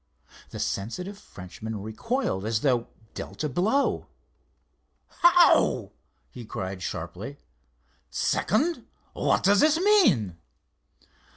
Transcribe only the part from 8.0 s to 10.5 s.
"Second? what does this mean?"